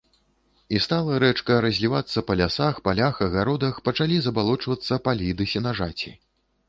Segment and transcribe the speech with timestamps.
[0.75, 6.11] І стала рэчка разлівацца па лясах, палях, агародах, пачалі забалочвацца палі ды сенажаці.